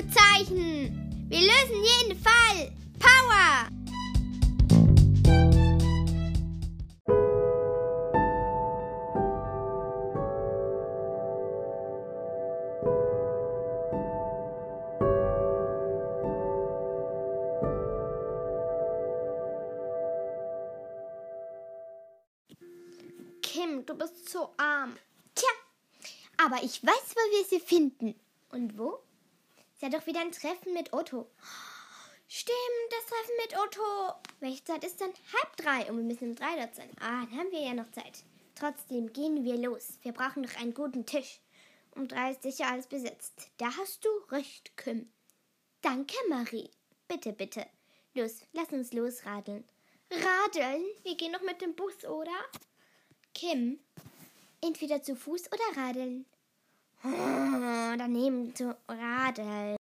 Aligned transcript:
Ausrufezeichen! 0.00 1.26
Wir 1.28 1.40
lösen 1.40 1.84
jeden 1.84 2.18
Fall! 2.18 2.72
Power! 2.98 3.68
Kim, 23.42 23.84
du 23.84 23.94
bist 23.94 24.30
so 24.30 24.50
arm. 24.56 24.96
Tja, 25.34 25.48
aber 26.38 26.62
ich 26.62 26.82
weiß, 26.84 27.14
wo 27.14 27.20
wir 27.36 27.44
sie 27.44 27.60
finden. 27.60 28.14
Und 28.50 28.78
wo? 28.78 29.00
Sie 29.80 29.86
hat 29.86 29.94
doch 29.94 30.06
wieder 30.06 30.20
ein 30.20 30.30
Treffen 30.30 30.74
mit 30.74 30.92
Otto. 30.92 31.26
Stimmt, 32.28 32.90
das 32.90 33.06
Treffen 33.06 33.34
mit 33.40 33.58
Otto. 33.58 34.20
Welche 34.40 34.62
Zeit 34.62 34.84
ist 34.84 35.00
dann? 35.00 35.08
Halb 35.08 35.56
drei 35.56 35.90
und 35.90 35.96
wir 35.96 36.04
müssen 36.04 36.28
um 36.28 36.34
drei 36.34 36.54
dort 36.56 36.74
sein. 36.74 36.90
Ah, 37.00 37.24
dann 37.24 37.38
haben 37.38 37.50
wir 37.50 37.62
ja 37.62 37.72
noch 37.72 37.90
Zeit. 37.90 38.24
Trotzdem 38.54 39.10
gehen 39.10 39.42
wir 39.42 39.56
los. 39.56 39.98
Wir 40.02 40.12
brauchen 40.12 40.42
noch 40.42 40.54
einen 40.56 40.74
guten 40.74 41.06
Tisch. 41.06 41.40
Um 41.92 42.08
drei 42.08 42.32
ist 42.32 42.42
sicher 42.42 42.66
alles 42.70 42.88
besetzt. 42.88 43.50
Da 43.56 43.74
hast 43.74 44.04
du 44.04 44.10
recht, 44.30 44.76
Kim. 44.76 45.10
Danke, 45.80 46.14
Marie. 46.28 46.70
Bitte, 47.08 47.32
bitte. 47.32 47.66
Los, 48.12 48.42
lass 48.52 48.68
uns 48.72 48.92
losradeln. 48.92 49.64
Radeln? 50.10 50.84
Wir 51.04 51.16
gehen 51.16 51.32
noch 51.32 51.40
mit 51.40 51.62
dem 51.62 51.74
Bus, 51.74 52.04
oder? 52.04 52.44
Kim, 53.32 53.80
entweder 54.60 55.02
zu 55.02 55.16
Fuß 55.16 55.44
oder 55.50 55.82
radeln. 55.82 56.26
Oh, 57.02 57.96
daneben 57.96 58.54
zu 58.54 58.76
radeln. 58.86 59.76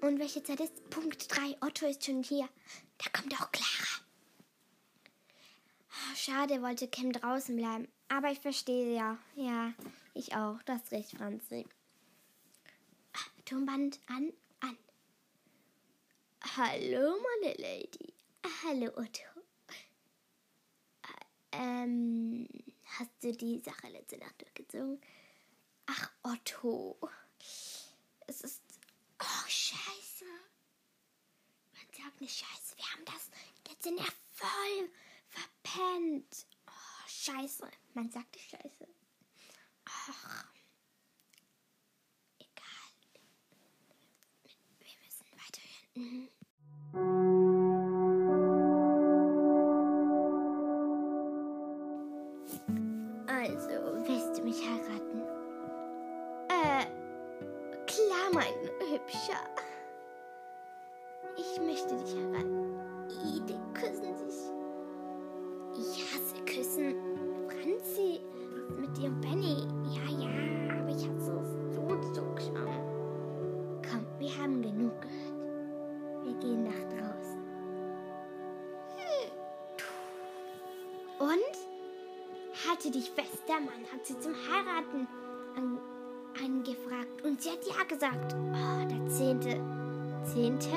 Und 0.00 0.18
welche 0.20 0.42
Zeit 0.42 0.60
ist? 0.60 0.88
Punkt 0.88 1.36
3. 1.36 1.56
Otto 1.60 1.86
ist 1.86 2.06
schon 2.06 2.22
hier. 2.22 2.48
Da 2.96 3.10
kommt 3.10 3.34
auch 3.34 3.52
Clara. 3.52 4.00
Oh, 5.90 6.14
schade, 6.16 6.62
wollte 6.62 6.88
Kim 6.88 7.12
draußen 7.12 7.56
bleiben. 7.56 7.88
Aber 8.08 8.30
ich 8.30 8.40
verstehe 8.40 8.96
ja. 8.96 9.18
Ja, 9.36 9.74
ich 10.14 10.34
auch. 10.34 10.62
Du 10.62 10.72
hast 10.72 10.90
recht, 10.92 11.10
Franzi. 11.10 11.66
Turmband 13.44 14.00
an, 14.06 14.32
an. 14.60 14.78
Hallo, 16.56 17.18
meine 17.20 17.54
Lady. 17.54 18.14
Hallo, 18.64 18.90
Otto. 18.96 19.22
Ähm, 21.52 22.48
hast 22.84 23.10
du 23.22 23.32
die 23.32 23.58
Sache 23.60 23.88
letzte 23.88 24.18
Nacht 24.18 24.40
durchgezogen? 24.40 25.00
Ach, 25.86 26.10
Otto. 26.22 26.98
Es 28.26 28.42
ist. 28.42 28.62
Oh, 29.20 29.48
Scheiße. 29.48 30.24
Man 31.72 31.86
sagt 31.96 32.20
nicht 32.20 32.38
Scheiße. 32.38 32.76
Wir 32.76 32.84
haben 32.92 33.04
das 33.06 33.30
in 33.86 33.96
der 33.96 34.12
voll 34.32 34.90
verpennt. 35.28 36.46
Oh, 36.66 37.08
Scheiße. 37.08 37.70
Man 37.94 38.10
sagt 38.10 38.34
nicht 38.34 38.50
Scheiße. 38.50 38.88
Ach. 39.86 40.46
Egal. 42.38 42.92
Wir 44.78 44.96
müssen 45.04 45.26
weiterhören. 45.32 45.87
Mhm. 45.98 46.28
Also, 53.26 53.68
willst 54.06 54.38
du 54.38 54.44
mich 54.44 54.62
heiraten? 54.62 55.22
Äh, 56.48 56.84
klar, 57.86 58.30
mein 58.32 58.54
Hübscher. 58.92 59.42
Ich 61.36 61.60
möchte 61.60 61.96
dich 61.96 62.14
heiraten. 62.14 62.78
I, 63.10 63.40
die 63.40 63.58
küssen 63.74 64.16
sich. 64.16 64.47
Und? 81.28 82.66
Halte 82.66 82.90
dich 82.90 83.10
fest, 83.10 83.42
der 83.46 83.56
Mann 83.56 83.84
hat 83.92 84.06
sie 84.06 84.18
zum 84.18 84.32
Heiraten 84.32 85.06
an, 85.56 85.78
angefragt. 86.42 87.22
Und 87.22 87.42
sie 87.42 87.50
hat 87.50 87.66
ja 87.66 87.84
gesagt. 87.84 88.34
Oh, 88.34 88.88
der 88.88 89.06
Zehnte. 89.10 89.60
Zehnte? 90.24 90.68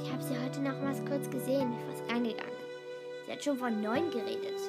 Ich 0.00 0.12
habe 0.12 0.22
sie 0.22 0.38
heute 0.38 0.60
noch 0.60 0.80
mal 0.80 0.94
kurz 1.08 1.28
gesehen, 1.28 1.74
bevor 1.74 1.94
es 1.94 2.12
reingegangen. 2.14 2.52
Sie 3.26 3.32
hat 3.32 3.42
schon 3.42 3.58
von 3.58 3.82
neun 3.82 4.08
geredet. 4.12 4.60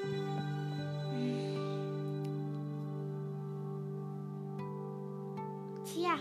Tja, 5.85 6.17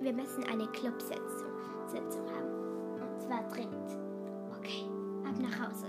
wir 0.00 0.12
müssen 0.12 0.44
eine 0.44 0.68
Clubsitzung 0.68 1.50
Sitzung 1.88 2.30
haben. 2.30 3.02
Und 3.02 3.20
zwar 3.20 3.48
dringend. 3.48 3.90
Okay, 4.56 4.84
ab 5.26 5.36
nach 5.40 5.68
Hause. 5.68 5.88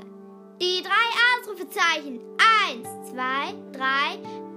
Die 0.61 0.81
drei 0.81 1.28
Ausrufezeichen. 1.49 2.19
Eins, 2.37 2.87
zwei, 3.09 3.53
drei. 3.71 4.48